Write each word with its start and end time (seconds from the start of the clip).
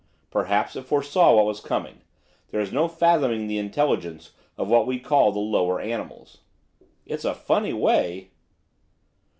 Perhaps 0.31 0.75
it 0.75 0.81
foresaw 0.81 1.35
what 1.35 1.45
was 1.45 1.59
coming, 1.59 2.01
there 2.49 2.59
is 2.59 2.73
no 2.73 2.87
fathoming 2.87 3.45
the 3.45 3.59
intelligence 3.59 4.31
of 4.57 4.67
what 4.67 4.87
we 4.87 4.97
call 4.99 5.31
the 5.31 5.37
lower 5.37 5.79
animals. 5.79 6.39
'It's 7.05 7.23
a 7.23 7.35
funny 7.35 7.71
way. 7.71 8.31